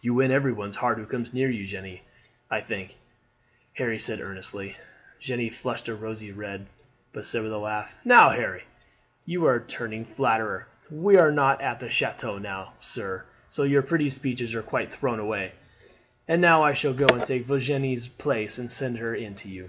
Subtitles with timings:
[0.00, 1.98] "You win everyone's heart who comes near you, Jeanne,
[2.50, 2.96] I think,"
[3.74, 4.78] Harry said earnestly.
[5.20, 6.68] Jeanne flushed a rosy red,
[7.12, 8.64] but said with a laugh: "Now, Harry,
[9.26, 10.68] you are turning flatterer.
[10.90, 15.18] We are not at the chateau now, sir, so your pretty speeches are quite thrown
[15.20, 15.52] away;
[16.26, 19.68] and now I shall go and take Virginie's place and send her in to you."